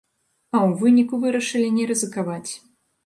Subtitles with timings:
[0.55, 2.51] Але ў выніку вырашылі не рызыкаваць.